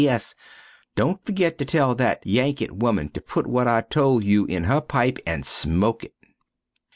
P.S. 0.01 0.33
Dont 0.95 1.23
ferget 1.23 1.59
to 1.59 1.63
tell 1.65 1.93
that 1.93 2.25
Yanket 2.25 2.71
woman 2.71 3.09
to 3.09 3.21
put 3.21 3.45
what 3.45 3.67
I 3.67 3.81
told 3.81 4.23
you 4.23 4.45
in 4.47 4.63
her 4.63 4.81
pipe 4.81 5.19
and 5.27 5.45
smoke 5.45 6.03
it. 6.05 6.15